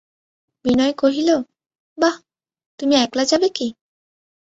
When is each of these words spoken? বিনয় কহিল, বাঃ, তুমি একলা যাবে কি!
বিনয় 0.65 0.93
কহিল, 0.93 1.29
বাঃ, 1.97 2.15
তুমি 2.79 2.93
একলা 2.95 3.23
যাবে 3.25 3.47
কি! 3.49 3.67